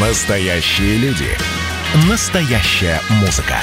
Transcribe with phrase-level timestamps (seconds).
[0.00, 1.26] Настоящие люди.
[2.08, 3.56] Настоящая музыка.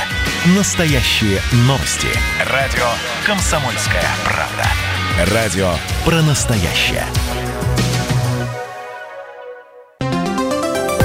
[0.57, 2.09] Настоящие новости.
[2.51, 2.83] Радио
[3.25, 5.33] «Комсомольская правда».
[5.33, 5.69] Радио
[6.03, 7.05] про настоящее.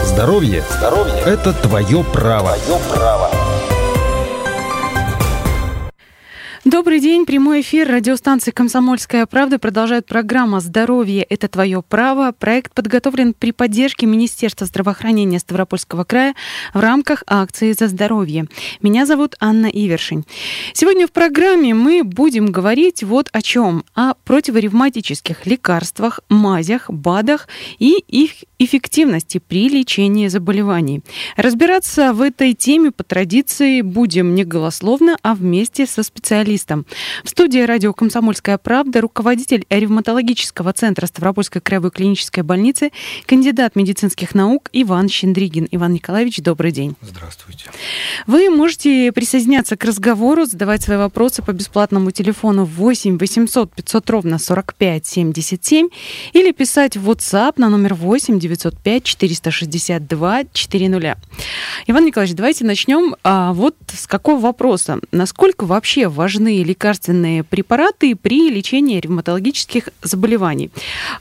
[0.03, 2.57] Здоровье, Здоровье– это твое право.
[2.57, 3.30] Твое право.
[6.67, 12.33] Добрый день, прямой эфир радиостанции «Комсомольская правда» продолжает программа «Здоровье– это твое право».
[12.33, 16.35] Проект подготовлен при поддержке Министерства здравоохранения Ставропольского края
[16.75, 18.45] в рамках акции «За здоровье».
[18.83, 20.27] Меня зовут Анна Ивершин.
[20.75, 23.83] Сегодня в программе мы будем говорить вот о чем.
[23.95, 31.01] О противоревматических лекарствах, мазях, БАДах и их эффективности при лечении заболеваний.
[31.39, 36.03] Разбираться в этой теме по традиции будем не голословно, а вместе со
[36.51, 36.87] специалистом.
[37.25, 42.91] В студии радио «Комсомольская правда» руководитель ревматологического центра Ставропольской краевой клинической больницы,
[43.27, 45.69] кандидат медицинских наук Иван Щендригин.
[45.71, 46.97] Иван Николаевич, добрый день.
[47.01, 47.71] Здравствуйте.
[48.27, 54.39] Вы можете присоединяться к разговору, задавать свои вопросы по бесплатному телефону 8 800 500 ровно
[54.39, 55.89] 45 77
[56.33, 61.19] или писать в WhatsApp на номер 8 905 462 400.
[61.87, 64.99] Иван Николаевич, давайте начнем а, вот с какого вопроса.
[65.13, 66.09] Насколько вообще
[66.41, 70.71] важны лекарственные препараты при лечении ревматологических заболеваний?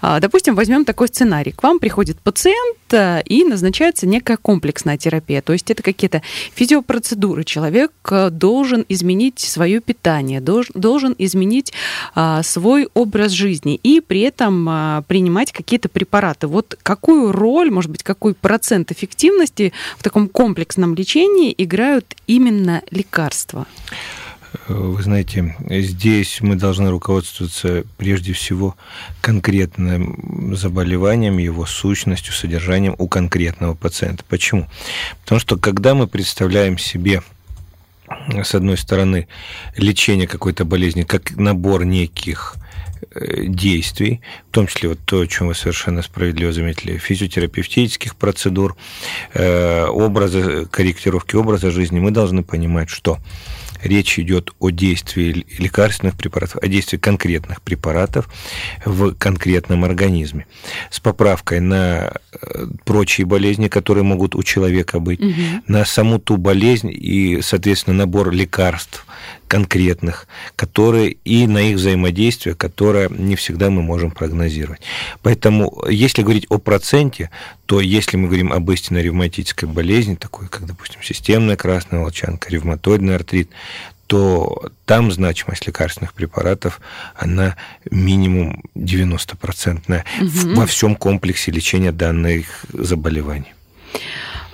[0.02, 1.52] А, допустим, возьмем такой сценарий.
[1.52, 5.42] К вам приходит пациент а, и назначается некая комплексная терапия.
[5.42, 6.22] То есть это какие-то
[6.56, 7.44] физиопроцедуры.
[7.44, 11.74] Человек а, должен изменить свое питание, должен, должен изменить
[12.16, 16.48] а, свой образ жизни и при этом а, принимать какие-то препараты.
[16.48, 23.68] Вот какую роль, может быть, какой процент эффективности в таком комплексном лечении играют именно лекарства?
[24.68, 28.76] Вы знаете, здесь мы должны руководствоваться прежде всего
[29.22, 34.24] конкретным заболеванием, его сущностью, содержанием у конкретного пациента.
[34.28, 34.68] Почему?
[35.24, 37.22] Потому что когда мы представляем себе
[38.44, 39.28] с одной стороны,
[39.76, 42.56] лечение какой-то болезни как набор неких
[43.16, 48.76] Э, действий, в том числе вот то, о чем вы совершенно справедливо заметили, физиотерапевтических процедур,
[49.34, 53.18] э, образа, корректировки образа жизни, мы должны понимать, что
[53.82, 58.30] речь идет о действии лекарственных препаратов, о действии конкретных препаратов
[58.86, 60.48] в конкретном организме.
[60.90, 65.34] С поправкой на э, прочие болезни, которые могут у человека быть, угу.
[65.68, 69.06] на саму ту болезнь и, соответственно, набор лекарств,
[69.50, 74.82] конкретных, которые и на их взаимодействие, которое не всегда мы можем прогнозировать.
[75.22, 77.32] Поэтому, если говорить о проценте,
[77.66, 83.16] то если мы говорим об истинной ревматической болезни, такой как, допустим, системная красная волчанка, ревматоидный
[83.16, 83.50] артрит,
[84.06, 86.80] то там значимость лекарственных препаратов,
[87.16, 87.56] она
[87.92, 90.56] минимум 90% угу.
[90.56, 93.54] во всем комплексе лечения данных заболеваний.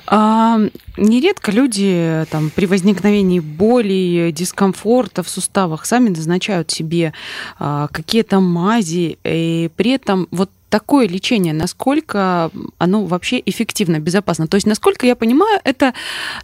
[0.07, 0.59] А,
[0.97, 7.13] нередко люди там, при возникновении боли, дискомфорта в суставах сами назначают себе
[7.57, 14.46] а, какие-то мази, и при этом вот такое лечение, насколько оно вообще эффективно, безопасно?
[14.46, 15.94] То есть, насколько я понимаю, это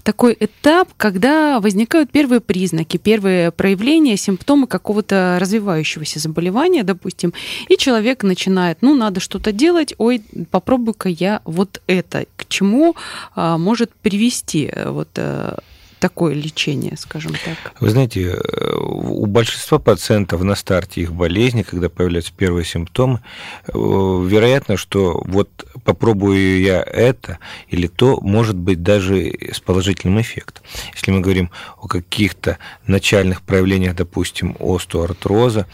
[0.04, 7.34] такой этап, когда возникают первые признаки, первые проявления, симптомы какого-то развивающегося заболевания, допустим,
[7.68, 12.96] и человек начинает, ну, надо что-то делать, ой, попробую-ка я вот это, к чему
[13.36, 15.58] а, может привести э, вот э,
[16.02, 17.74] такое лечение, скажем так?
[17.80, 23.22] Вы знаете, э, у большинства пациентов на старте их болезни, когда появляются первые симптомы,
[23.68, 25.50] э, вероятно, что вот
[25.86, 27.38] попробую я это
[27.70, 30.64] или то, может быть даже с положительным эффектом.
[30.96, 32.58] Если мы говорим о каких-то
[32.88, 35.68] начальных проявлениях, допустим, остеоартроза,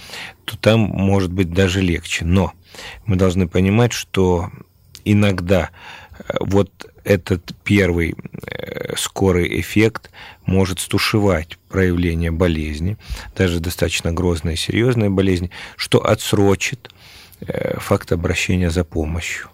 [0.43, 2.25] то там может быть даже легче.
[2.25, 2.51] Но
[3.05, 4.49] мы должны понимать, что
[5.05, 5.69] иногда
[6.19, 6.69] э, вот
[7.07, 10.11] этот первый э, скорый эффект
[10.45, 12.97] может стушевать проявление болезни,
[13.35, 16.89] даже достаточно грозной и серьезной болезни, что отсрочит
[17.39, 19.49] э, факт обращения за помощью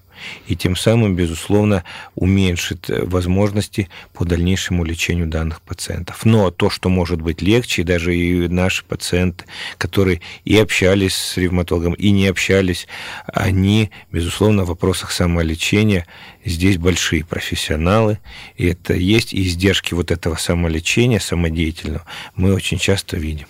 [0.48, 1.84] и тем самым, безусловно,
[2.16, 6.26] уменьшит э, возможности по дальнейшему лечению данных пациентов.
[6.26, 9.46] Но то, что может быть легче, даже и наши пациенты,
[9.78, 12.88] которые и общались с ревматологом, и не общались,
[13.28, 16.06] они, безусловно, в вопросах самолечения
[16.46, 18.20] здесь большие профессионалы,
[18.58, 22.06] и это есть и издержки вот этого самолечения самодеятельного
[22.36, 23.48] мы очень часто видим.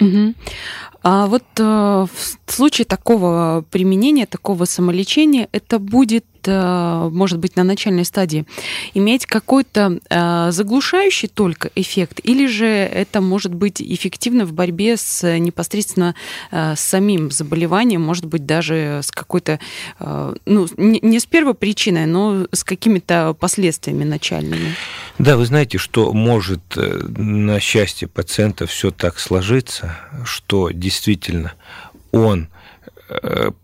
[0.00, 0.34] Угу.
[1.08, 8.04] А вот э, в случае такого применения, такого самолечения, это будет может быть, на начальной
[8.04, 8.46] стадии,
[8.94, 15.38] иметь какой-то э, заглушающий только эффект, или же это может быть эффективно в борьбе с
[15.38, 16.14] непосредственно
[16.50, 19.58] э, с самим заболеванием, может быть, даже с какой-то,
[19.98, 24.74] ну, не с первой причиной, но с какими-то последствиями начальными.
[25.18, 31.54] Да, вы знаете, что может на счастье пациента все так сложиться, что действительно
[32.12, 32.56] он Э,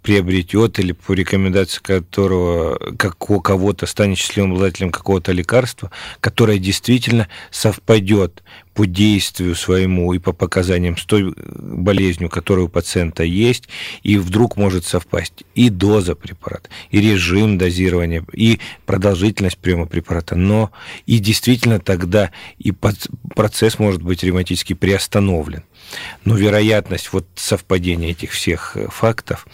[0.02, 5.90] приобретет или по рекомендации которого как у кого-то станет счастливым обладателем какого-то лекарства,
[6.20, 8.42] которое действительно совпадет
[8.74, 13.64] по действию своему и по показаниям с той болезнью, которая у пациента есть,
[14.02, 20.70] и вдруг может совпасть и доза препарата, и режим дозирования, и продолжительность приема препарата, но
[21.06, 25.64] и действительно тогда и процесс может быть ревматически приостановлен.
[26.24, 29.46] Но вероятность вот совпадения этих всех э, фактов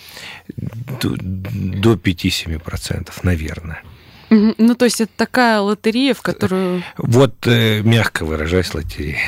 [0.56, 3.82] до 5-7%, наверное.
[4.30, 6.82] Ну, то есть это такая лотерея, в которую...
[6.98, 9.18] Вот, э, мягко выражаясь, лотерея.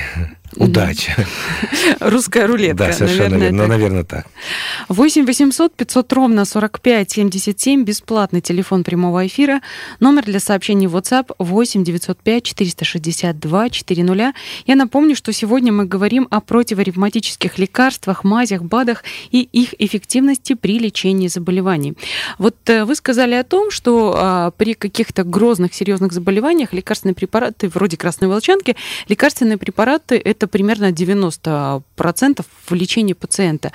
[0.57, 1.15] Удача.
[2.01, 2.87] Русская рулетка.
[2.87, 3.63] Да, совершенно наверное, верно.
[3.63, 4.27] Ну, наверное, так.
[4.89, 7.85] 8 800 500 ровно 45 77.
[7.85, 9.61] Бесплатный телефон прямого эфира.
[10.01, 14.35] Номер для сообщений в WhatsApp 8 905 462 400.
[14.67, 20.79] Я напомню, что сегодня мы говорим о противоревматических лекарствах, мазях, БАДах и их эффективности при
[20.79, 21.95] лечении заболеваний.
[22.39, 27.69] Вот э, вы сказали о том, что а, при каких-то грозных, серьезных заболеваниях лекарственные препараты,
[27.69, 28.77] вроде красной волчанки,
[29.09, 33.73] лекарственные препараты– это это примерно 90% в лечении пациента.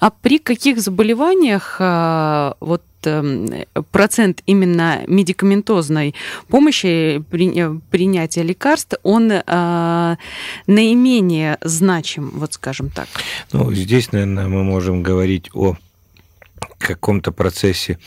[0.00, 3.48] А при каких заболеваниях а, вот эм,
[3.92, 6.14] процент именно медикаментозной
[6.48, 10.16] помощи при, принятия лекарств, он э,
[10.66, 13.06] наименее значим, вот скажем так.
[13.52, 15.76] Ну, здесь, наверное, мы можем говорить о
[16.78, 17.98] каком-то процессе,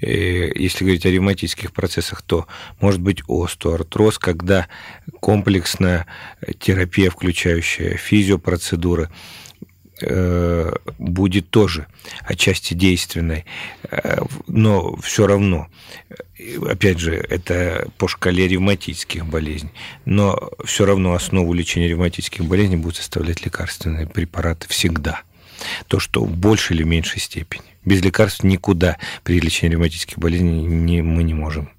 [0.00, 2.46] э, если говорить о ревматических процессах, то
[2.80, 4.68] может быть остеоартроз, когда
[5.20, 6.06] комплексная
[6.58, 9.10] терапия, включающая физиопроцедуры,
[10.02, 11.86] э, будет тоже
[12.22, 13.44] отчасти действенной,
[13.90, 15.68] э, но все равно,
[16.66, 19.72] опять же, это по шкале ревматических болезней,
[20.06, 25.22] но все равно основу лечения ревматических болезней будут составлять лекарственные препараты всегда.
[25.88, 27.69] То, что в большей или меньшей степени.
[27.84, 31.70] Без лекарств никуда при лечении ревматических болезней не, мы не можем.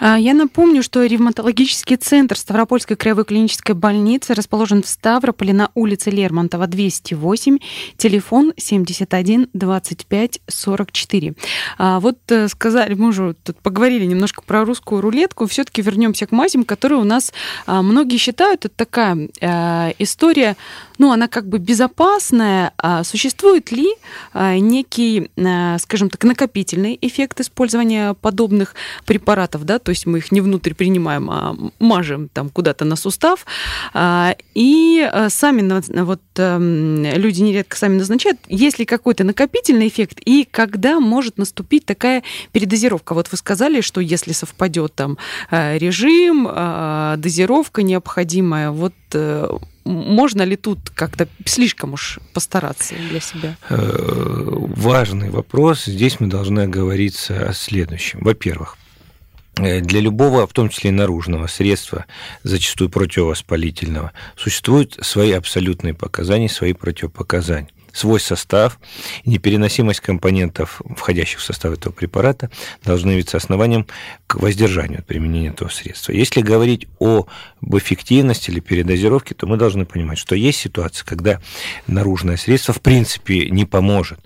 [0.00, 6.10] А, я напомню, что ревматологический центр Ставропольской краевой клинической больницы расположен в Ставрополе на улице
[6.10, 7.58] Лермонтова, 208,
[7.96, 11.34] телефон 71 25 44.
[11.78, 16.32] А вот э, сказали, мы уже тут поговорили немножко про русскую рулетку, все-таки вернемся к
[16.32, 17.32] мазям, которые у нас
[17.66, 20.56] а, многие считают, это такая э, история,
[20.98, 22.72] ну, она как бы безопасная.
[22.76, 23.88] А существует ли
[24.34, 28.74] некий, э, скажем так, накопительный эффект использования подобных
[29.04, 33.46] препаратов, да, то есть мы их не внутрь принимаем, а мажем там куда-то на сустав.
[33.94, 35.62] А, и э, сами
[36.02, 41.86] вот эм, люди нередко сами назначают, есть ли какой-то накопительный эффект и когда может наступить
[41.86, 43.14] такая передозировка.
[43.14, 45.16] Вот вы сказали, что если совпадет там
[45.50, 48.92] э, режим, э, дозировка необходимая, вот
[49.84, 53.56] можно ли тут как-то слишком уж постараться для себя?
[53.70, 55.86] Важный вопрос.
[55.86, 58.18] Здесь мы должны оговориться о следующем.
[58.20, 58.76] Во-первых,
[59.58, 62.06] для любого, в том числе и наружного средства,
[62.42, 68.78] зачастую противовоспалительного, существуют свои абсолютные показания, свои противопоказания свой состав
[69.24, 72.50] непереносимость компонентов, входящих в состав этого препарата,
[72.84, 73.86] должны явиться основанием
[74.26, 76.12] к воздержанию от применения этого средства.
[76.12, 77.28] Если говорить об
[77.76, 81.40] эффективности или передозировке, то мы должны понимать, что есть ситуация, когда
[81.86, 84.20] наружное средство в принципе не поможет.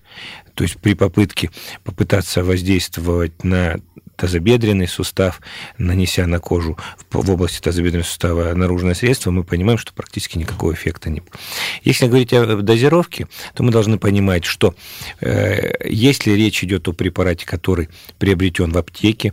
[0.54, 1.50] То есть при попытке
[1.82, 3.80] попытаться воздействовать на
[4.16, 5.40] тазобедренный сустав,
[5.78, 6.78] нанеся на кожу
[7.10, 11.24] в области тазобедренного сустава наружное средство, мы понимаем, что практически никакого эффекта нет.
[11.82, 14.74] Если говорить о дозировке, то мы должны понимать, что
[15.20, 17.88] э, если речь идет о препарате, который
[18.18, 19.32] приобретен в аптеке,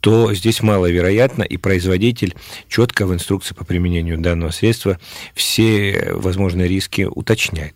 [0.00, 2.34] то здесь маловероятно, и производитель
[2.68, 4.98] четко в инструкции по применению данного средства
[5.34, 7.74] все возможные риски уточняет.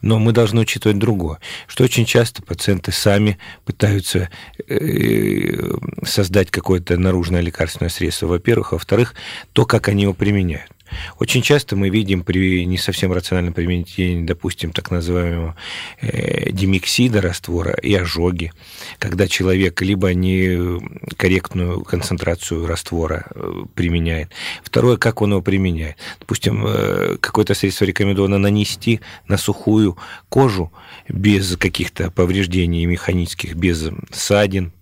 [0.00, 4.30] Но мы должны учитывать другое, что очень часто пациенты сами пытаются
[4.68, 9.14] э, создать какое-то наружное лекарственное средство, во-первых, во-вторых,
[9.52, 10.75] то, как они его применяют.
[11.18, 15.56] Очень часто мы видим при не совсем рациональном применении, допустим, так называемого
[16.00, 18.52] э, демиксида раствора и ожоги,
[18.98, 24.30] когда человек либо некорректную концентрацию раствора э, применяет.
[24.62, 25.96] Второе, как он его применяет.
[26.20, 29.96] Допустим, э, какое-то средство рекомендовано нанести на сухую
[30.28, 30.72] кожу
[31.08, 34.72] без каких-то повреждений механических, без ссадин,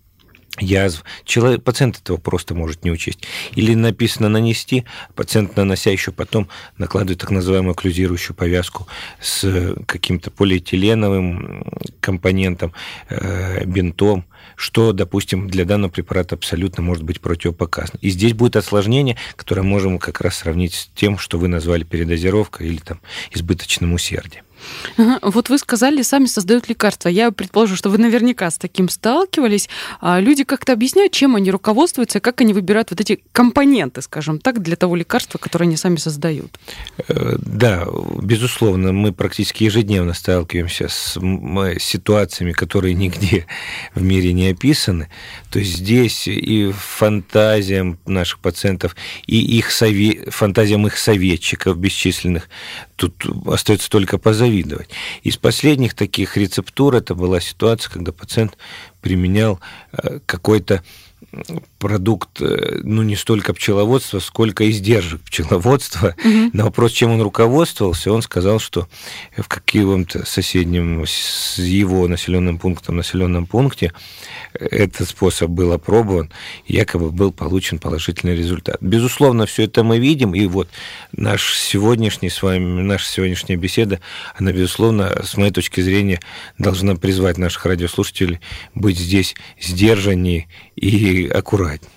[0.61, 1.05] язв.
[1.25, 3.21] Человек, пациент этого просто может не учесть.
[3.55, 4.85] Или написано нанести,
[5.15, 8.87] пациент, нанося еще потом, накладывает так называемую окклюзирующую повязку
[9.21, 11.65] с каким-то полиэтиленовым
[12.01, 12.73] компонентом,
[13.09, 17.99] э, бинтом, что, допустим, для данного препарата абсолютно может быть противопоказано.
[18.01, 22.69] И здесь будет осложнение, которое можем как раз сравнить с тем, что вы назвали передозировкой
[22.69, 23.01] или там
[23.33, 24.45] избыточным усердием.
[24.97, 27.09] Вот вы сказали, сами создают лекарства.
[27.09, 29.69] Я предположу, что вы наверняка с таким сталкивались.
[30.01, 34.63] А люди как-то объясняют, чем они руководствуются, как они выбирают вот эти компоненты, скажем так,
[34.63, 36.59] для того лекарства, которое они сами создают.
[37.09, 37.87] Э, да,
[38.23, 41.19] безусловно, мы практически ежедневно сталкиваемся с
[41.79, 43.47] ситуациями, которые нигде
[43.95, 45.09] в мире не описаны.
[45.51, 50.31] То есть здесь и фантазиям наших пациентов, и их сове...
[50.31, 52.49] фантазиям их советчиков бесчисленных
[52.97, 54.89] тут остается только позавидовать.
[55.23, 58.57] Из последних таких рецептур это была ситуация, когда пациент
[59.01, 59.61] применял
[59.93, 60.83] э, какой-то
[61.79, 66.15] продукт, э, ну, не столько пчеловодства, сколько издержек пчеловодства.
[66.25, 66.51] Угу.
[66.53, 68.89] На вопрос, чем он руководствовался, он сказал, что
[69.37, 73.93] в каком-то соседнем с его населенным пунктом, населенном пункте
[74.53, 76.33] этот способ был опробован,
[76.67, 78.77] якобы был получен положительный результат.
[78.81, 80.69] Безусловно, все это мы видим, и вот
[81.13, 84.01] наш сегодняшний с вами, наша сегодняшняя беседа,
[84.37, 86.21] она, безусловно, с моей точки зрения,
[86.59, 88.41] должна призвать наших радиослушателей
[88.75, 91.91] быть здесь сдержаннее и аккуратнее.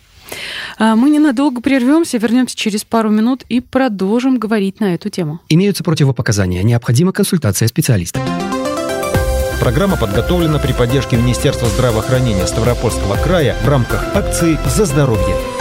[0.77, 5.39] А, мы ненадолго прервемся, вернемся через пару минут и продолжим говорить на эту тему.
[5.49, 6.63] Имеются противопоказания.
[6.63, 8.19] Необходима консультация специалиста.
[9.59, 15.56] Программа подготовлена при поддержке Министерства здравоохранения Ставропольского края в рамках акции «За здоровье».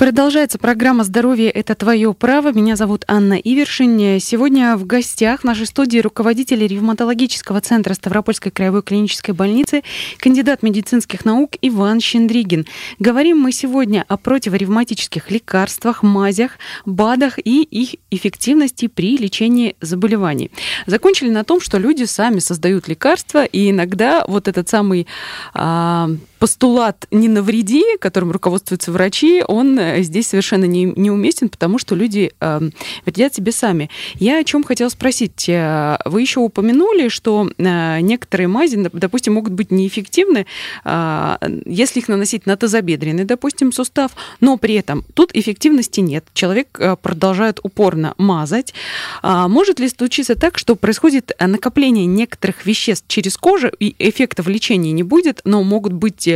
[0.00, 2.52] Продолжается программа «Здоровье– это твое право».
[2.52, 4.18] Меня зовут Анна Ивершин.
[4.18, 9.82] Сегодня в гостях в нашей студии руководитель ревматологического центра Ставропольской краевой клинической больницы,
[10.16, 12.64] кандидат медицинских наук Иван Щендригин.
[12.98, 16.52] Говорим мы сегодня о противоревматических лекарствах, мазях,
[16.86, 20.50] БАДах и их эффективности при лечении заболеваний.
[20.86, 25.06] Закончили на том, что люди сами создают лекарства, и иногда вот этот самый
[25.52, 26.08] а,
[26.40, 32.32] постулат «не навреди», которым руководствуются врачи, он э, здесь совершенно не, неуместен, потому что люди
[32.40, 32.60] э,
[33.04, 33.90] вредят себе сами.
[34.14, 35.48] Я о чем хотела спросить.
[35.50, 40.46] Э, вы еще упомянули, что э, некоторые мази, допустим, могут быть неэффективны,
[40.84, 46.24] э, если их наносить на тазобедренный, допустим, сустав, но при этом тут эффективности нет.
[46.32, 48.72] Человек продолжает упорно мазать.
[49.20, 54.48] А может ли случиться так, что происходит накопление некоторых веществ через кожу, и эффекта в
[54.48, 56.29] лечении не будет, но могут быть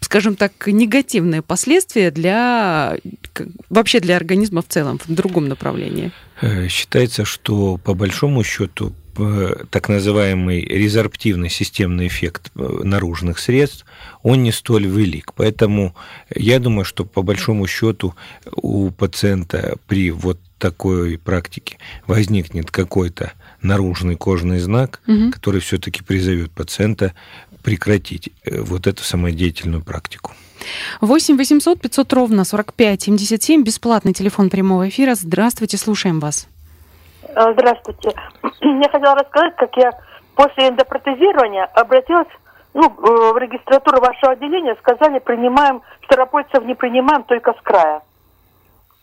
[0.00, 2.96] скажем так, негативные последствия для
[3.68, 6.12] вообще для организма в целом в другом направлении?
[6.40, 8.94] Э, считается, что по большому счету
[9.70, 13.86] так называемый резорптивный системный эффект э, наружных средств,
[14.22, 15.32] он не столь велик.
[15.34, 15.94] Поэтому
[16.34, 18.14] я думаю, что по большому счету
[18.52, 25.30] у пациента при вот такой практике возникнет какой-то наружный кожный знак, угу.
[25.30, 27.14] который все-таки призовет пациента
[27.66, 30.30] прекратить э, вот эту самодеятельную практику.
[31.00, 35.16] 8 800 500 ровно 45 77, бесплатный телефон прямого эфира.
[35.16, 36.46] Здравствуйте, слушаем вас.
[37.24, 38.10] Э, здравствуйте.
[38.62, 39.90] Я хотела рассказать, как я
[40.36, 42.28] после эндопротезирования обратилась
[42.72, 48.00] ну, э, в регистратуру вашего отделения, сказали, принимаем, старопольцев не принимаем, только с края.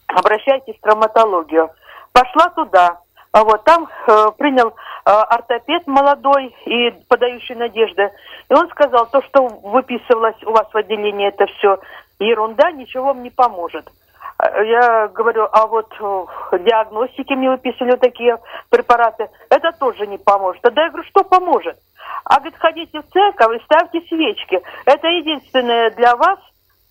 [0.08, 1.70] Обращайтесь в травматологию.
[2.14, 3.00] Пошла туда,
[3.34, 4.74] а вот там э, принял
[5.12, 8.12] ортопед молодой и подающий надежды.
[8.50, 11.80] И он сказал, то, что выписывалось у вас в отделении, это все
[12.20, 13.90] ерунда, ничего вам не поможет.
[14.38, 18.38] А, я говорю, а вот э, диагностики мне выписывали такие
[18.70, 20.62] препараты, это тоже не поможет.
[20.62, 21.78] Тогда я говорю, что поможет?
[22.26, 24.62] А говорит, ходите в церковь и ставьте свечки.
[24.86, 26.40] Это единственное для вас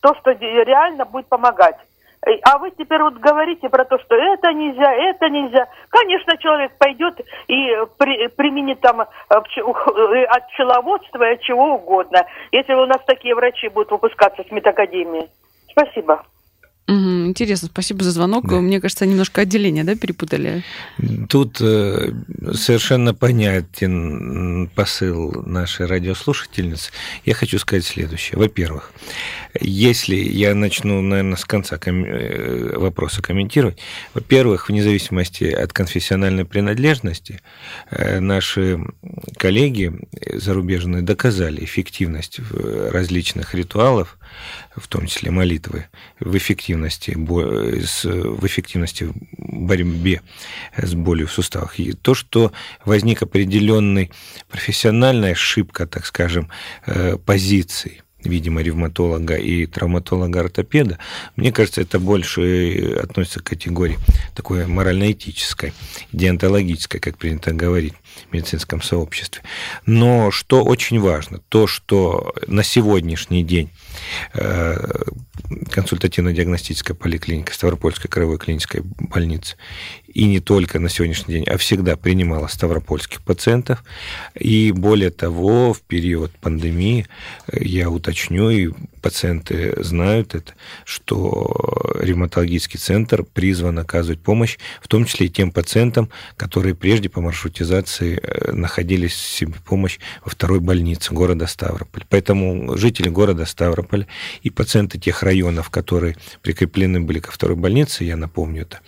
[0.00, 1.76] то, что реально будет помогать.
[2.24, 5.66] А вы теперь вот говорите про то, что это нельзя, это нельзя.
[5.88, 12.24] Конечно, человек пойдет и при, применит там э, э, от пчеловодства и от чего угодно,
[12.52, 15.28] если у нас такие врачи будут выпускаться с медакадемии.
[15.72, 16.22] Спасибо.
[16.88, 18.48] Угу, интересно, спасибо за звонок.
[18.48, 18.60] Да.
[18.60, 20.62] Мне кажется, немножко отделение, да, перепутали?
[21.28, 22.12] Тут э,
[22.52, 26.90] совершенно понятен посыл нашей радиослушательницы.
[27.24, 28.38] Я хочу сказать следующее.
[28.38, 28.92] Во-первых,
[29.60, 32.04] Если я начну, наверное, с конца ком...
[32.04, 33.78] Э, вопроса комментировать.
[34.14, 37.40] Во-первых, вне зависимости от конфессиональной принадлежности,
[37.90, 38.78] э, наши
[39.38, 39.92] коллеги
[40.32, 44.18] зарубежные доказали эффективность различных ритуалов,
[44.76, 45.86] в том числе молитвы,
[46.20, 50.22] в эффективности, в эффективности в борьбе
[50.76, 51.78] с болью в суставах.
[51.78, 52.52] И то, что
[52.84, 54.10] возник определенный
[54.50, 56.48] профессиональная ошибка, так скажем,
[56.86, 60.98] э, позиций видимо, ревматолога и травматолога-ортопеда,
[61.36, 63.98] мне кажется, это больше относится к категории
[64.34, 65.72] такой морально-этической,
[66.12, 67.94] деонтологической, как принято говорить
[68.30, 69.42] в медицинском сообществе.
[69.86, 73.70] Но что очень важно, то, что на сегодняшний день
[74.34, 74.76] э,
[75.70, 79.56] консультативно-диагностическая поликлиника Ставропольской краевой клинической больницы
[80.14, 83.82] и не только на сегодняшний день, а всегда принимала ставропольских пациентов.
[84.38, 87.06] И более того, в период пандемии,
[87.48, 90.52] э, я уточню, и пациенты знают это,
[90.84, 97.20] что ревматологический центр призван оказывать помощь, в том числе и тем пациентам, которые прежде по
[97.20, 102.04] маршрутизации э, находились в себе помощь во второй больнице города Ставрополь.
[102.08, 104.06] Поэтому жители города Ставрополь
[104.42, 108.80] и пациенты тех районов, которые прикреплены были ко второй больнице, я напомню это,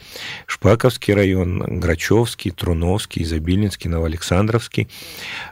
[0.47, 4.89] Шпаковский район, Грачевский, Труновский, Изобильнинский, Новоалександровский,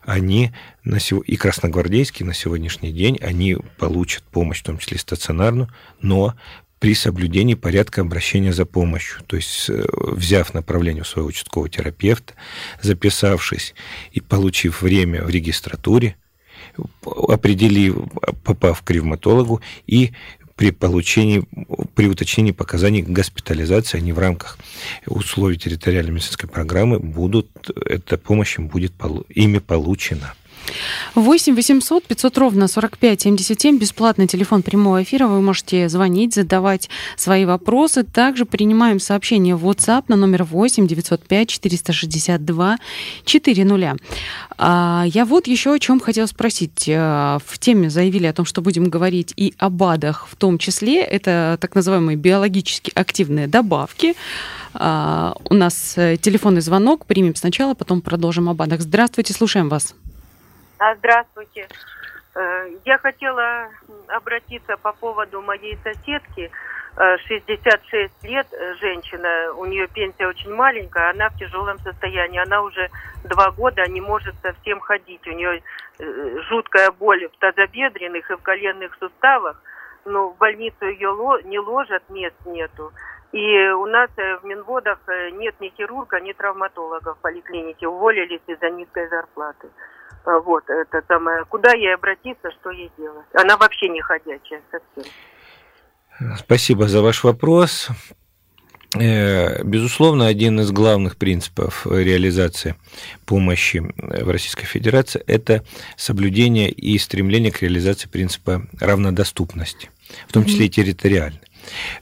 [0.05, 0.53] они
[0.85, 1.21] на сего...
[1.23, 5.69] и Красногвардейский на сегодняшний день, они получат помощь, в том числе стационарную,
[6.01, 6.35] но
[6.79, 9.23] при соблюдении порядка обращения за помощью.
[9.29, 12.35] То есть, э, взяв направление у своего участкового терапевта,
[12.81, 13.75] записавшись
[14.11, 16.17] и получив время в регистратуре,
[17.05, 17.97] определив,
[18.43, 20.13] попав к ревматологу и
[20.63, 21.43] при получении,
[21.97, 24.59] при уточнении показаний госпитализации, они в рамках
[25.07, 27.49] условий территориальной медицинской программы будут,
[27.85, 28.93] эта помощь им будет
[29.29, 30.35] ими получена.
[31.15, 35.27] 8 800 500 ровно 45 77, бесплатный телефон прямого эфира.
[35.27, 38.03] Вы можете звонить, задавать свои вопросы.
[38.03, 42.79] Также принимаем сообщения в WhatsApp на номер 8 905 462
[43.25, 43.97] 400.
[44.59, 46.89] А, я вот еще о чем хотела спросить.
[46.89, 51.03] А, в теме заявили о том, что будем говорить и о БАДах в том числе.
[51.03, 54.15] Это так называемые биологически активные добавки.
[54.75, 57.07] А, у нас э, телефонный звонок.
[57.07, 58.81] Примем сначала, потом продолжим о БАДах.
[58.81, 59.95] Здравствуйте, слушаем вас.
[60.85, 61.69] А, здравствуйте.
[62.35, 63.69] Э, я хотела
[64.09, 66.51] обратиться по поводу моей соседки.
[66.97, 72.41] 66 э, лет, э, женщина, у нее пенсия очень маленькая, она в тяжелом состоянии.
[72.41, 72.91] Она уже
[73.23, 75.25] два года не может совсем ходить.
[75.29, 75.63] У нее
[76.49, 79.63] жуткая боль в тазобедренных и в коленных суставах.
[80.05, 82.93] Но в больницу ее не ложат, мест нету.
[83.33, 84.99] И у нас в Минводах
[85.33, 87.89] нет ни хирурга, ни травматолога в поликлинике.
[87.89, 89.69] Уволились из-за низкой зарплаты.
[90.25, 91.45] А, вот, это самое.
[91.47, 93.27] Куда ей обратиться, что ей делать?
[93.35, 95.13] Она вообще не ходячая совсем.
[96.37, 97.89] Спасибо за ваш вопрос.
[98.99, 102.77] Э, безусловно, один из главных принципов реализации
[103.25, 105.65] помощи в Российской Федерации– это
[105.97, 109.91] соблюдение и стремление к реализации принципа равнодоступности,
[110.29, 111.41] в том числе и территориальной.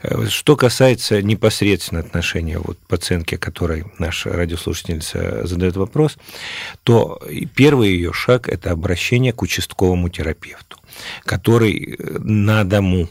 [0.01, 6.17] Э, что касается непосредственно отношения вот пациентки, которой наш радиослушательница задает вопрос,
[6.83, 7.21] то
[7.55, 10.77] первый ее шаг– это обращение к участковому терапевту,
[11.25, 13.09] который э, на дому,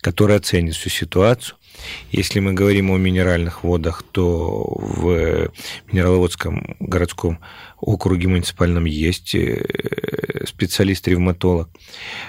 [0.00, 1.56] который оценит всю ситуацию,
[2.10, 5.50] если мы говорим о минеральных водах, то в
[5.86, 7.38] Минераловодском городском
[7.80, 11.68] округе муниципальном есть э, специалист-ревматолог.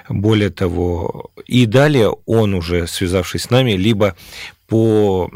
[0.09, 4.15] Более того, и далее он уже, связавшись с нами, либо
[4.69, 5.31] по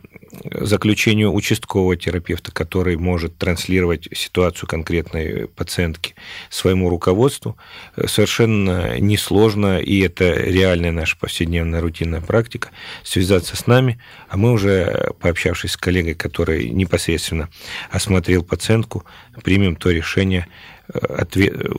[0.62, 6.15] заключению участкового терапевта, который может транслировать ситуацию конкретной пациентки
[6.50, 7.58] своему руководству,
[8.06, 12.69] совершенно несложно, и это реальная наша повседневная рутинная практика,
[13.04, 17.50] связаться с нами, а мы уже, пообщавшись с коллегой, который непосредственно
[17.89, 19.06] осмотрел пациентку,
[19.43, 20.48] примем то решение,
[20.93, 21.26] э,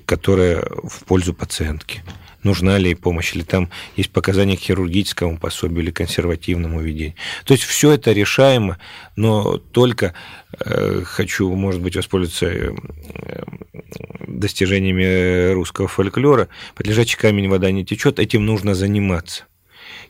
[0.07, 2.03] которое в пользу пациентки
[2.45, 7.15] нужна ли помощь, или там есть показания к хирургическому пособию или консервативному ведению.
[7.45, 8.79] То есть все это решаемо,
[9.17, 10.15] но только
[10.59, 12.75] э, хочу, может быть, воспользоваться э,
[14.29, 16.49] достижениями русского фольклора.
[16.75, 19.45] Под лежачий камень вода не течет, этим нужно заниматься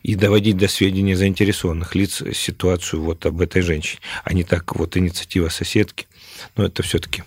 [0.03, 4.97] и доводить до сведения заинтересованных лиц ситуацию вот об этой женщине, а не так вот
[4.97, 6.07] инициатива соседки.
[6.57, 7.23] Но это все-таки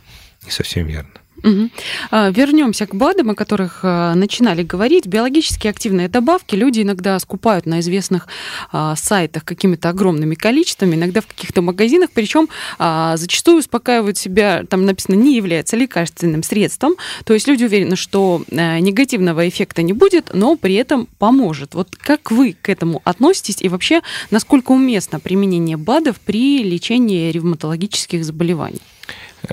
[0.45, 1.09] не совсем верно.
[1.43, 1.69] Угу.
[2.32, 5.06] Вернемся к БАДам, о которых а, начинали говорить.
[5.06, 8.28] Биологически активные добавки люди иногда скупают на известных
[8.71, 15.15] а, сайтах какими-то огромными количествами, иногда в каких-то магазинах, причем зачастую успокаивают себя, там написано,
[15.15, 16.95] не является лекарственным средством.
[17.26, 21.76] То есть люди уверены, что негативного эффекта не будет, но при этом поможет.
[21.76, 28.23] Вот как вы к этому относитесь и вообще насколько уместно применение БАДов при лечении ревматологических
[28.23, 28.82] заболеваний?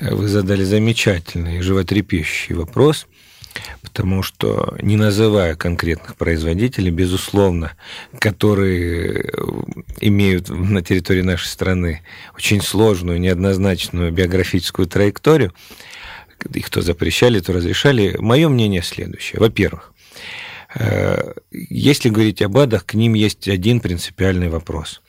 [0.00, 3.06] Вы задали замечательный животрепещущий вопрос,
[3.82, 7.72] потому что, не называя конкретных производителей, безусловно,
[8.18, 9.32] которые
[10.00, 12.02] имеют на территории нашей страны
[12.36, 15.52] очень сложную, неоднозначную биографическую траекторию,
[16.52, 19.40] их то запрещали, то разрешали, мое мнение следующее.
[19.40, 19.92] Во-первых,
[20.74, 25.00] э, если говорить об АДах, к ним есть один принципиальный вопрос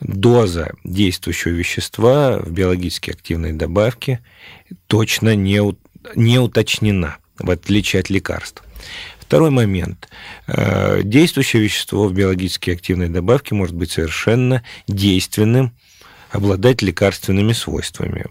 [0.00, 4.20] доза действующего вещества в биологически активной добавке
[4.86, 5.60] точно не,
[6.14, 8.62] не уточнена, в отличие от лекарств.
[9.18, 10.08] Второй момент.
[10.46, 15.74] Э, действующее вещество в биологически активной добавке может быть совершенно действенным
[16.30, 18.26] обладать лекарственными свойствами.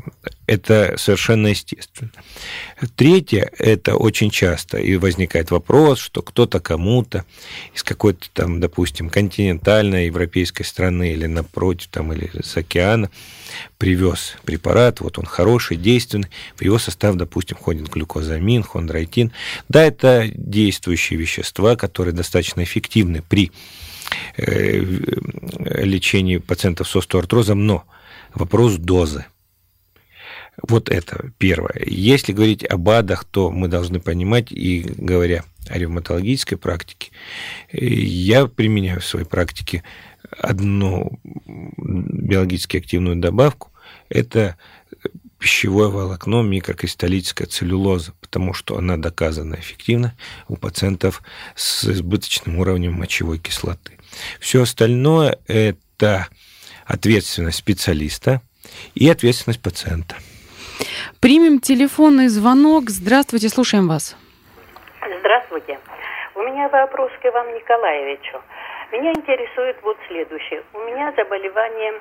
[0.46, 2.12] Это совершенно естественно.
[2.96, 7.26] Третье, это очень часто и возникает вопрос, что кто-то кому-то
[7.74, 13.10] из какой-то там, допустим, континентальной европейской страны или напротив, там, или с океана
[13.78, 19.32] привез препарат, вот он хороший, действенный, в его состав, допустим, входит глюкозамин, хондрайтин.
[19.70, 23.52] Да, это действующие вещества, которые достаточно эффективны при
[24.38, 27.86] лечении пациентов с остеоартрозом, но
[28.34, 29.26] вопрос дозы.
[30.62, 31.84] Вот это первое.
[31.86, 37.12] Если говорить об АДах, то мы должны понимать, и говоря о ревматологической практике,
[37.72, 39.84] э, я применяю в своей практике
[40.38, 41.20] одну
[41.78, 43.72] биологически активную добавку.
[44.10, 44.58] Это
[45.38, 50.16] пищевое волокно микрокристаллическая целлюлоза, потому что она доказана эффективна
[50.48, 51.22] у пациентов
[51.56, 53.97] с избыточным уровнем мочевой кислоты.
[54.40, 56.28] Все остальное– это
[56.86, 58.42] ответственность специалиста
[58.96, 60.16] и ответственность пациента.
[61.20, 62.90] Примем телефонный звонок.
[62.90, 64.16] Здравствуйте, слушаем вас.
[65.20, 65.80] Здравствуйте.
[66.36, 68.42] У меня вопрос к Ивану Николаевичу.
[68.92, 70.64] Меня интересует вот следующее.
[70.74, 71.94] У меня заболевание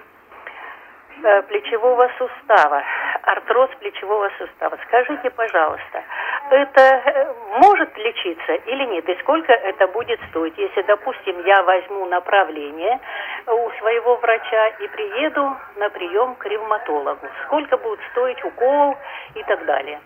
[1.49, 2.83] плечевого сустава,
[3.23, 4.79] артроз плечевого сустава.
[4.87, 6.03] Скажите, пожалуйста,
[6.51, 9.09] это э, может лечиться или нет?
[9.09, 13.01] И сколько это будет стоить, если, допустим, я возьму направление
[13.47, 17.27] у своего врача и приеду на прием к ревматологу?
[17.47, 18.97] Сколько будет стоить укол
[19.35, 20.01] и так далее?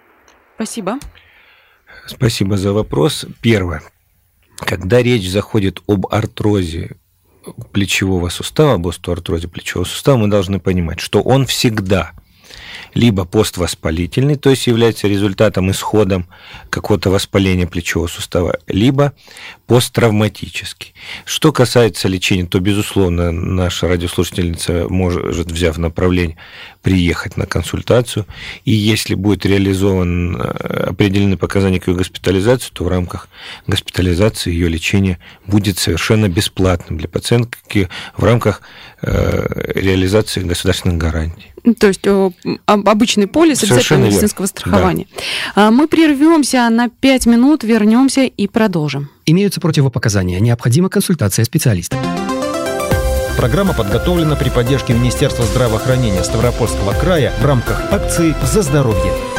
[0.55, 0.93] Спасибо.
[2.07, 3.27] Спасибо за вопрос.
[3.43, 3.81] Первое.
[4.59, 6.97] Когда речь заходит об артрозе
[7.73, 12.13] плечевого сустава, об остеоартрозе плечевого сустава, мы должны понимать, что он всегда
[12.95, 16.27] либо поствоспалительный, то есть является результатом, исходом
[16.71, 19.13] какого-то воспаления плечевого сустава, либо
[19.67, 20.95] посттравматический.
[21.25, 26.37] Что касается лечения, то, безусловно, наша радиослушательница может, взяв направление,
[26.83, 28.27] приехать на консультацию,
[28.65, 30.41] и если будет реализован э,
[30.89, 33.29] определенные показания к ее госпитализации, то в рамках
[33.67, 38.63] госпитализации ее лечение будет совершенно бесплатным для пациентки в рамках
[39.03, 41.53] э, реализации государственных гарантий.
[41.79, 42.07] То есть
[42.87, 45.07] обычный полис обязательного медицинского страхования.
[45.57, 45.71] Да.
[45.71, 49.11] Мы прервемся на 5 минут, вернемся и продолжим.
[49.27, 50.41] Имеются противопоказания.
[50.41, 51.97] Необходима консультация специалиста.
[53.37, 59.30] Программа подготовлена при поддержке Министерства здравоохранения Ставропольского края в рамках акции «За здоровье».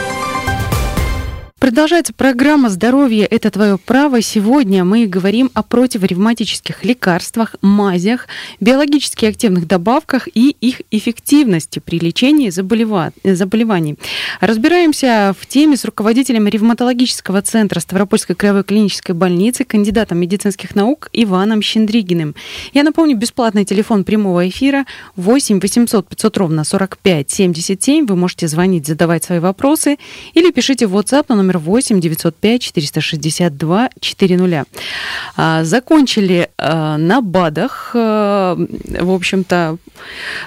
[1.62, 4.19] Продолжается программа «Здоровье– это твое право».
[4.24, 8.28] Сегодня мы говорим о противоревматических лекарствах, мазях,
[8.60, 13.95] биологически активных добавках и их эффективности при лечении заболеваний.
[14.39, 21.62] Разбираемся в теме с руководителем ревматологического центра Ставропольской краевой клинической больницы, кандидатом медицинских наук Иваном
[21.62, 22.34] Щендригиным.
[22.74, 28.08] Я напомню, бесплатный телефон прямого эфира 8 800 500 ровно 45 77.
[28.08, 30.00] Вы можете звонить, задавать свои вопросы
[30.34, 34.66] или пишите в WhatsApp на номер номер 8 905 462 400.
[35.64, 37.92] Закончили а, на БАДах.
[37.94, 39.78] А, в общем-то,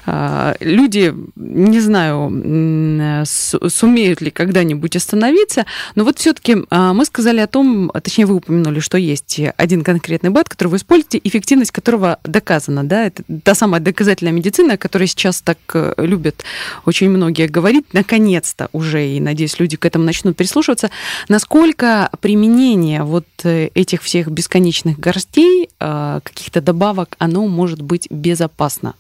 [0.07, 3.27] а, люди, не знаю,
[3.71, 8.99] сумеют ли когда-нибудь остановиться, но вот все-таки мы сказали о том, точнее, вы упомянули, что
[8.99, 14.33] есть один конкретный БАД, который вы используете, эффективность которого доказана, да, это та самая доказательная
[14.33, 16.45] медицина, о которой сейчас так э, любят
[16.85, 20.90] очень многие говорить, наконец-то уже, и, надеюсь, люди к этому начнут прислушиваться,
[21.29, 28.95] Насколько применение вот э, этих всех бесконечных горстей, э, каких-то добавок, оно может быть безопасно?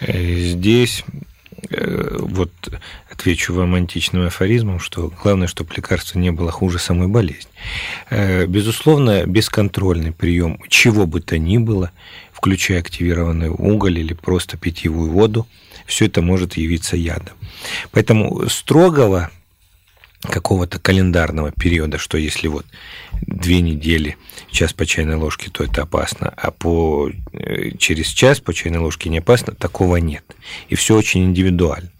[0.00, 1.04] Э, здесь
[1.70, 2.50] вот
[3.10, 7.50] отвечу вам античным афоризмом, что главное, чтобы лекарство не было хуже самой болезни.
[8.46, 11.92] Безусловно, бесконтрольный прием чего бы то ни было,
[12.32, 15.46] включая активированный уголь или просто питьевую воду,
[15.86, 17.34] все это может явиться ядом.
[17.92, 19.30] Поэтому строгого
[20.22, 22.66] какого-то календарного периода, что если вот
[23.22, 24.16] две недели,
[24.50, 29.08] час по чайной ложке, то это опасно, а по, э, через час по чайной ложке
[29.08, 30.24] не опасно, такого нет.
[30.68, 31.90] И все очень индивидуально.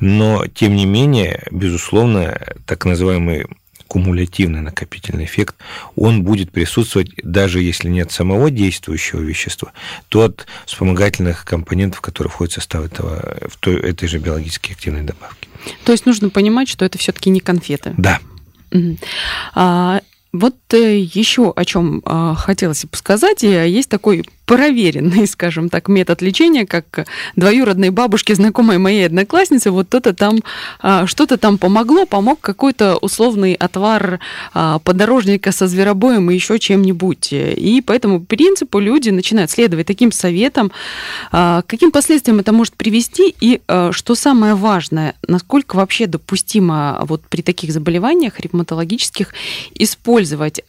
[0.00, 3.46] Но, тем не менее, безусловно, так называемый
[3.92, 5.54] кумулятивный накопительный эффект,
[5.96, 9.72] он будет присутствовать, даже если нет самого действующего вещества,
[10.08, 15.02] то от вспомогательных компонентов, которые входят в состав этого, в той, этой же биологически активной
[15.02, 15.46] добавки.
[15.84, 17.92] То есть нужно понимать, что это все-таки не конфеты.
[17.98, 18.20] Да.
[18.70, 18.96] Угу.
[19.56, 20.00] А,
[20.32, 23.42] вот э, еще о чем а, хотелось бы сказать.
[23.42, 30.12] Есть такой проверенный, скажем так, метод лечения, как двоюродной бабушке, знакомой моей одноклассницы, вот что-то
[30.12, 30.40] там,
[30.80, 34.20] а, что-то там помогло, помог какой-то условный отвар
[34.52, 37.32] а, подорожника со зверобоем и еще чем-нибудь.
[37.32, 40.72] И по этому принципу люди начинают следовать таким советам,
[41.30, 43.60] а, каким последствиям это может привести, и
[43.92, 49.32] что самое важное, насколько вообще допустимо вот при таких заболеваниях ревматологических
[49.74, 50.62] использовать,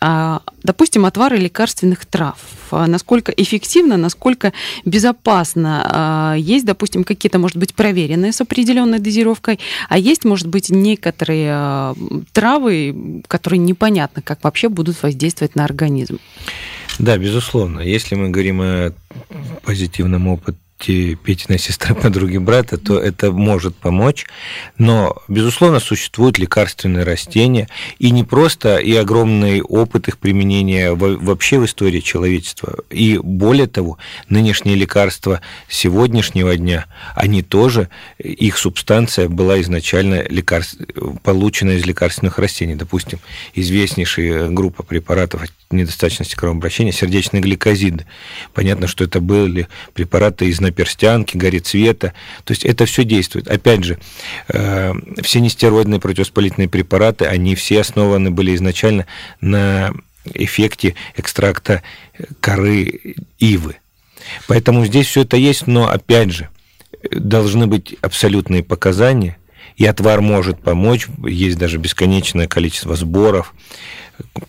[0.64, 2.38] допустим, отвары лекарственных трав,
[2.72, 4.54] насколько эффективно эффективно, насколько
[4.86, 5.82] безопасно.
[5.86, 9.60] А, есть, допустим, какие-то, может быть, проверенные с определенной дозировкой,
[9.90, 11.96] а есть, может быть, некоторые а,
[12.32, 16.20] травы, которые непонятно, как вообще будут воздействовать на организм.
[17.00, 17.80] Да, безусловно.
[17.80, 18.94] Если мы говорим о
[19.66, 24.26] позитивном опыте Петиной сестры, подруги брата, то это может помочь.
[24.78, 27.70] Но, безусловно, существуют лекарственные растения,
[28.00, 32.80] и не просто, и огромный опыт их применения вообще в истории человечества.
[32.90, 33.98] И более того,
[34.30, 40.78] нынешние лекарства сегодняшнего дня, они тоже, их субстанция была изначально лекарств,
[41.24, 42.76] получена из лекарственных растений.
[42.76, 43.20] Допустим,
[43.54, 48.06] известнейшая группа препаратов недостаточности кровообращения, сердечные гликозиды.
[48.54, 52.14] Понятно, что это были препараты из наперстянки, горецвета.
[52.44, 53.48] То есть это все действует.
[53.48, 54.00] Опять же,
[54.48, 59.06] э, все нестероидные противовоспалительные препараты, они все основаны были изначально
[59.40, 59.94] на
[60.34, 61.84] эффекте экстракта
[62.40, 63.76] коры ивы.
[64.48, 66.50] Поэтому здесь все это есть, но опять же,
[67.12, 69.38] должны быть абсолютные показания,
[69.76, 73.54] и отвар может помочь, есть даже бесконечное количество сборов,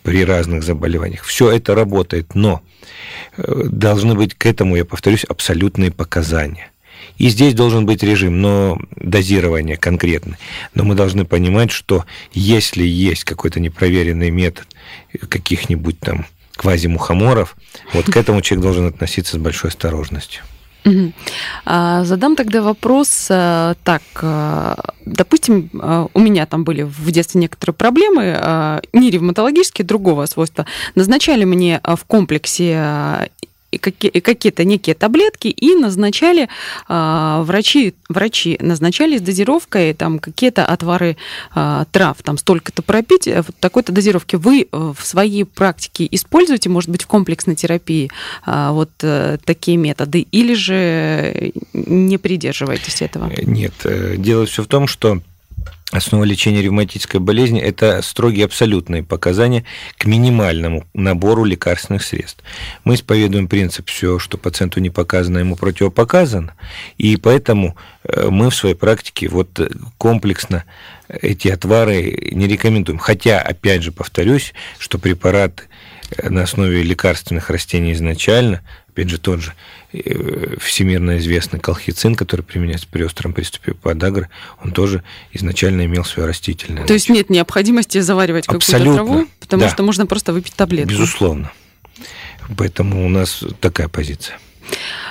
[0.03, 1.23] при разных заболеваниях.
[1.23, 2.61] Все это работает, но
[3.37, 6.71] э, должны быть к этому, я повторюсь, абсолютные показания.
[7.17, 10.37] И здесь должен быть режим, но дозирование конкретное.
[10.73, 14.67] Но мы должны понимать, что если есть какой-то непроверенный метод
[15.29, 16.25] каких-нибудь там
[16.55, 17.55] квазимухоморов,
[17.93, 20.43] вот к этому человек должен относиться с большой осторожностью.
[21.65, 24.03] А, задам тогда вопрос э, так.
[24.21, 30.65] Э, допустим, э, у меня там были в детстве некоторые проблемы, не ревматологические, другого свойства.
[30.95, 33.29] Назначали мне в комплексе
[33.77, 36.49] какие-то некие таблетки и назначали
[36.87, 41.17] а, врачи, врачи назначали с дозировкой там какие-то отвары
[41.53, 44.35] а, трав, там столько-то пропить, э, вот такой-то дозировки.
[44.35, 48.09] Вы э, в своей практике используете, может быть, в комплексной терапии
[48.45, 53.31] а, вот а, такие методы или же не придерживаетесь этого?
[53.41, 53.73] Нет,
[54.17, 55.21] дело все в том, что
[55.95, 59.63] Основа лечения ревматической болезни– это строгие абсолютные показания
[59.97, 62.43] к минимальному набору лекарственных средств.
[62.83, 66.53] Мы исповедуем принцип «все, что пациенту не показано, ему противопоказано»,
[66.97, 69.57] и поэтому э, мы в своей практике вот
[69.97, 70.65] комплексно
[71.07, 72.99] эти отвары не рекомендуем.
[72.99, 75.63] Хотя, опять же, повторюсь, что препараты
[76.21, 78.61] на основе лекарственных растений изначально,
[78.95, 79.53] опять же, тот же
[79.91, 84.29] э, всемирно известный колхицин, который применяется при остром приступе подагры,
[84.63, 85.03] он тоже
[85.33, 86.85] изначально имел свое растительное.
[86.85, 89.69] То есть нет необходимости заваривать какую-то траву, потому да.
[89.69, 90.91] что можно просто выпить таблетку.
[90.91, 91.51] Безусловно.
[92.57, 94.39] Поэтому у нас такая позиция.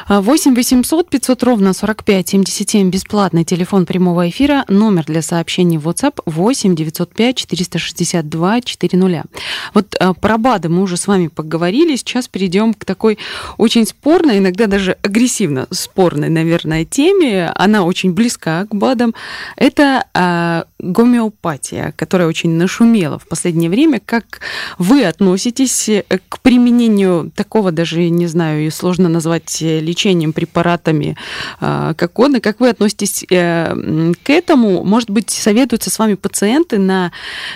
[0.06, 6.20] 8 800 500 ровно 45 77 бесплатный телефон прямого эфира, номер для сообщений в WhatsApp
[6.26, 9.24] 8 905 462 400.
[9.72, 13.18] Вот а, про БАДы мы уже с вами поговорили, сейчас перейдем к такой
[13.56, 17.50] очень спорной, иногда даже агрессивно спорной, наверное, теме.
[17.54, 19.14] Она очень близка к БАДам.
[19.56, 24.02] Это а, гомеопатия, которая очень нашумела в последнее время.
[24.04, 24.40] Как
[24.76, 25.88] вы относитесь
[26.28, 31.16] к применению такого даже, не знаю, и сложно назвать лечения лечением, препаратами,
[31.60, 32.40] а, как угодно.
[32.40, 34.84] Как вы относитесь э, к этому?
[34.84, 37.12] Может быть, советуются с вами пациенты на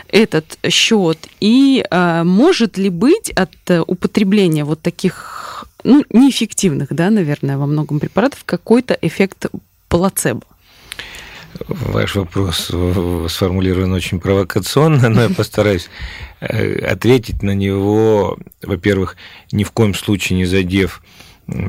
[0.09, 1.19] этот счет?
[1.41, 3.51] И а, может ли быть от
[3.87, 9.47] употребления вот таких ну, неэффективных, да, наверное, во многом препаратов какой-то эффект
[9.89, 10.43] плацебо?
[11.67, 12.71] Ваш вопрос
[13.33, 15.89] сформулирован очень провокационно, но я постараюсь
[16.41, 19.17] э, ответить на него, во-первых,
[19.51, 21.03] ни в коем случае не задев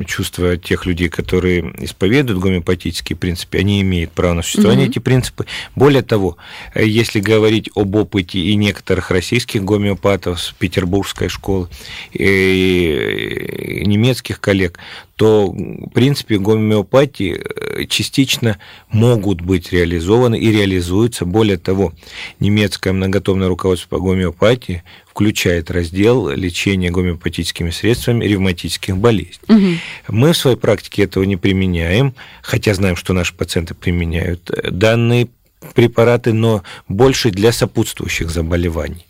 [0.06, 4.92] чувства тех людей, которые исповедуют гомеопатические принципы, они имеют право на существование, угу.
[4.92, 5.46] эти принципы.
[5.74, 6.36] Более того,
[6.74, 11.68] если говорить об опыте и некоторых российских гомеопатов с петербургской школы,
[12.12, 14.78] и немецких коллег,
[15.20, 18.56] то, в принципе, гомеопатии э, частично
[18.88, 21.26] могут быть реализованы и реализуются.
[21.26, 21.92] Более того,
[22.38, 29.40] немецкое многотомное руководство по гомеопатии включает раздел лечения гомеопатическими средствами ревматических болезней.
[29.48, 30.16] Угу.
[30.16, 35.28] Мы в своей практике этого не применяем, хотя знаем, что наши пациенты применяют э, данные
[35.74, 39.04] препараты, но больше для сопутствующих заболеваний.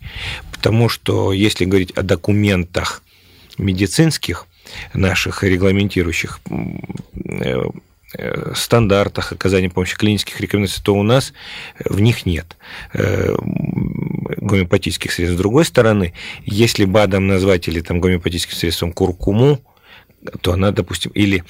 [0.51, 3.01] Потому что если говорить о документах
[3.57, 4.45] медицинских,
[4.93, 6.39] наших регламентирующих
[7.25, 7.63] э,
[8.17, 11.33] э, стандартах оказания помощи клинических рекомендаций, то у нас
[11.83, 12.57] в них нет
[12.93, 13.35] э,
[14.37, 15.35] гомеопатических средств.
[15.35, 16.13] С другой стороны,
[16.45, 19.59] если БАДом назвать или там гомеопатическим средством куркуму,
[20.41, 21.43] то она, допустим, или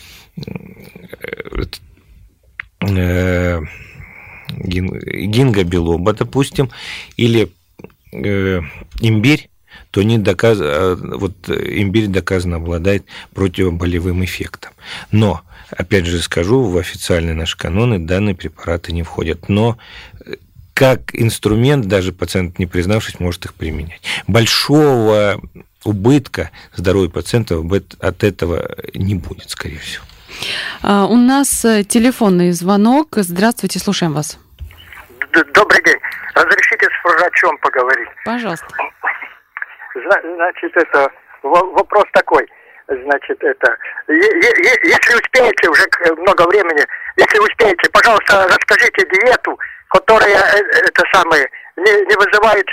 [4.58, 6.72] гингобилоба, допустим,
[7.18, 7.52] или
[8.12, 9.51] имбирь,
[9.92, 10.58] то не доказ...
[10.62, 14.72] А, вот имбирь доказано обладает противоболевым эффектом.
[15.12, 19.50] Но, опять же скажу, в официальные наши каноны данные препараты не входят.
[19.50, 19.78] Но
[20.26, 20.36] э,
[20.74, 24.02] как инструмент, даже пациент, не признавшись, может их применять.
[24.28, 25.42] Большого
[25.84, 27.62] убытка здоровья пациента
[28.00, 30.06] от этого не будет, скорее всего.
[30.82, 33.10] А, у нас э, телефонный звонок.
[33.18, 34.40] Здравствуйте, слушаем вас.
[35.54, 35.98] Добрый день.
[36.34, 38.08] Разрешите с врачом поговорить?
[38.26, 38.68] Пожалуйста.
[39.94, 41.12] Значит, это
[41.44, 42.48] вопрос такой.
[42.88, 43.78] Значит, это
[44.08, 45.86] если успеете, уже
[46.18, 49.58] много времени, если успеете, пожалуйста, расскажите диету,
[49.90, 52.66] которая э, это самое не, не вызывает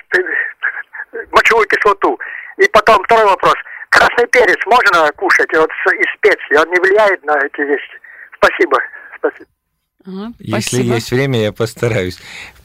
[1.31, 2.18] мочевую кислоту.
[2.57, 3.54] И потом второй вопрос.
[3.90, 6.59] Красный перец можно кушать вот из специй?
[6.59, 8.00] Он не влияет на эти вещи?
[8.37, 8.78] Спасибо.
[9.16, 9.46] Спасибо.
[10.07, 12.18] Ага, Если есть время, я постараюсь.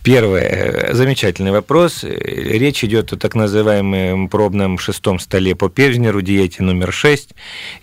[0.03, 0.41] Первое.
[0.43, 2.03] Э, замечательный вопрос.
[2.03, 7.29] Речь идет о так называемом пробном шестом столе по Певзнеру, диете номер 6.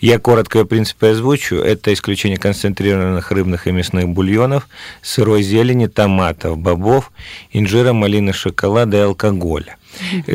[0.00, 1.56] Я коротко ее принципы озвучу.
[1.56, 4.68] Это исключение концентрированных рыбных и мясных бульонов,
[5.00, 7.11] сырой зелени, томатов, бобов,
[7.52, 9.78] инжира, малины, шоколада и алкоголя.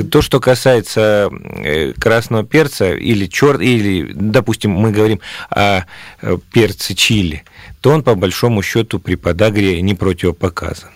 [0.09, 1.29] То, что касается
[1.63, 5.19] э, красного перца или черт, или, допустим, мы говорим
[5.51, 5.83] о
[6.21, 7.43] э, перце чили,
[7.79, 10.89] то он по большому счету при подагре не противопоказан.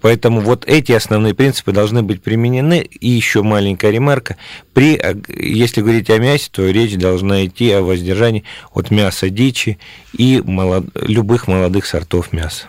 [0.00, 2.80] Поэтому вот эти основные принципы должны быть применены.
[2.80, 4.36] И еще маленькая ремарка.
[4.72, 9.78] При, если говорить о мясе, то речь должна идти о воздержании от мяса дичи
[10.16, 12.66] и молод, любых молодых сортов мяса.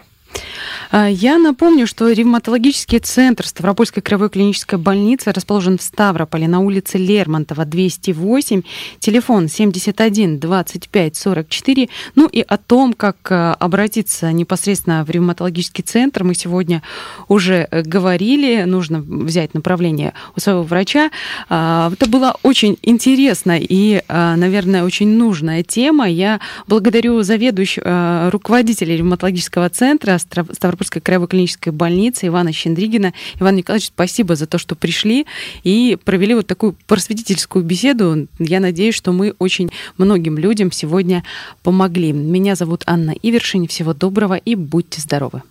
[0.91, 6.97] А, я напомню, что ревматологический центр Ставропольской краевой клинической больницы расположен в Ставрополе на улице
[6.97, 8.61] Лермонтова, 208,
[8.99, 11.89] телефон 71 25 44.
[12.15, 16.81] Ну и о том, как а, обратиться непосредственно в ревматологический центр, мы сегодня
[17.27, 18.63] уже э, говорили.
[18.63, 21.11] Нужно взять направление у своего врача.
[21.49, 26.09] А, это была очень интересная и, наверное, очень нужная тема.
[26.09, 33.13] Я благодарю заведующего руководителя ревматологического центра Ставропольского Ставропольской краевой клинической больницы Ивана Щендригина.
[33.39, 35.25] Иван Николаевич, спасибо за то, что пришли
[35.63, 38.27] и провели вот такую просветительскую беседу.
[38.37, 41.23] Я надеюсь, что мы очень многим людям сегодня
[41.63, 42.11] помогли.
[42.11, 43.67] Меня зовут Анна Ивершин.
[43.67, 45.41] Всего доброго и будьте здоровы.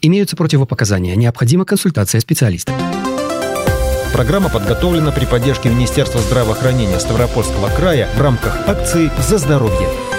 [0.00, 1.14] Имеются противопоказания.
[1.14, 2.72] Необходима консультация специалиста.
[4.12, 10.11] Программа подготовлена при поддержке Министерства здравоохранения Ставропольского края в рамках акции «За здоровье».